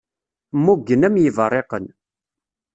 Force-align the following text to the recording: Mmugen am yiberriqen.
Mmugen 0.55 1.05
am 1.07 1.15
yiberriqen. 1.23 1.85